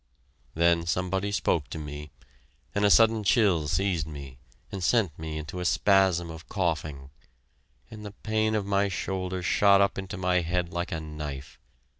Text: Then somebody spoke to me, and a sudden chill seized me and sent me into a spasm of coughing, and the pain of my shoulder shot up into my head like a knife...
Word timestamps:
Then 0.55 0.87
somebody 0.87 1.31
spoke 1.31 1.69
to 1.69 1.77
me, 1.77 2.09
and 2.73 2.83
a 2.83 2.89
sudden 2.89 3.23
chill 3.23 3.67
seized 3.67 4.07
me 4.07 4.39
and 4.71 4.83
sent 4.83 5.19
me 5.19 5.37
into 5.37 5.59
a 5.59 5.63
spasm 5.65 6.31
of 6.31 6.49
coughing, 6.49 7.11
and 7.91 8.03
the 8.03 8.09
pain 8.11 8.55
of 8.55 8.65
my 8.65 8.87
shoulder 8.89 9.43
shot 9.43 9.79
up 9.79 9.99
into 9.99 10.17
my 10.17 10.41
head 10.41 10.73
like 10.73 10.91
a 10.91 10.99
knife... 10.99 11.59